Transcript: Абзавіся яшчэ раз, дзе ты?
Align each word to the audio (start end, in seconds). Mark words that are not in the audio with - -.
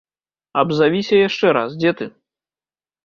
Абзавіся 0.61 1.15
яшчэ 1.27 1.47
раз, 1.59 1.77
дзе 1.85 1.91
ты? 2.01 2.05